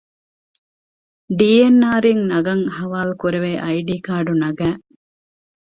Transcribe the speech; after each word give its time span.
ޑީ. 1.37 1.49
އެން. 1.61 1.79
އާރު 1.83 2.07
އިން 2.09 2.25
ނަގަން 2.31 2.63
ޙަވާލުކުރެވޭ 2.75 3.49
އައި 3.63 3.81
ޑީ 3.87 3.95
ކާޑު 4.05 4.31
ނަގައި 4.41 4.77